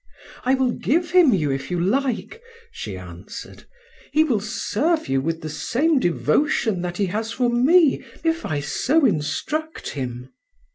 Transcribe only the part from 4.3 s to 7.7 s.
serve you with the same devotion that he has for